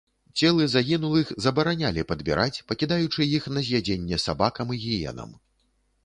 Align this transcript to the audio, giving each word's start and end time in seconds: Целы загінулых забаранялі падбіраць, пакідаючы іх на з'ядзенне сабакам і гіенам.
Целы 0.41 0.63
загінулых 0.75 1.27
забаранялі 1.45 2.05
падбіраць, 2.11 2.63
пакідаючы 2.71 3.27
іх 3.39 3.43
на 3.57 3.61
з'ядзенне 3.67 4.19
сабакам 4.25 4.73
і 4.77 4.79
гіенам. 4.87 5.37